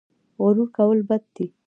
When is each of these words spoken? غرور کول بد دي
غرور 0.41 0.69
کول 0.77 0.99
بد 1.09 1.23
دي 1.35 1.45